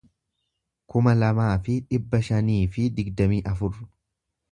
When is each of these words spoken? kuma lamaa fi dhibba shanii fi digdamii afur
kuma 0.93 1.11
lamaa 1.17 1.51
fi 1.67 1.75
dhibba 1.91 2.21
shanii 2.29 2.59
fi 2.77 2.87
digdamii 3.01 3.43
afur 3.53 3.77